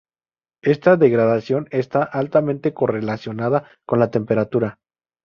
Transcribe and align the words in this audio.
Esta 0.63 0.95
degradación 0.97 1.67
está 1.69 2.01
altamente 2.01 2.73
correlacionada 2.73 3.69
con 3.85 3.99
la 3.99 4.09
temperatura. 4.09 4.79